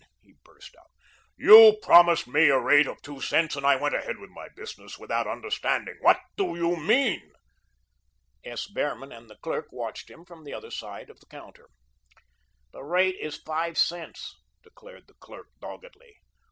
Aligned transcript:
he 0.19 0.33
burst 0.43 0.75
out. 0.77 0.89
"You 1.37 1.77
promised 1.79 2.25
me 2.27 2.49
a 2.49 2.57
rate 2.59 2.87
of 2.87 2.99
two 3.03 3.21
cents 3.21 3.55
and 3.55 3.63
I 3.67 3.75
went 3.75 3.93
ahead 3.93 4.17
with 4.17 4.31
my 4.31 4.47
business 4.55 4.97
with 4.97 5.09
that 5.11 5.27
understanding. 5.27 5.97
What 6.01 6.19
do 6.37 6.55
you 6.55 6.75
mean?" 6.75 7.33
S. 8.43 8.65
Behrman 8.65 9.11
and 9.11 9.29
the 9.29 9.35
clerk 9.37 9.67
watched 9.71 10.09
him 10.09 10.25
from 10.25 10.43
the 10.43 10.55
other 10.55 10.71
side 10.71 11.11
of 11.11 11.19
the 11.19 11.27
counter. 11.27 11.69
"The 12.71 12.83
rate 12.83 13.17
is 13.19 13.43
five 13.45 13.77
cents," 13.77 14.41
declared 14.63 15.05
the 15.05 15.13
clerk 15.19 15.49
doggedly. 15.59 16.17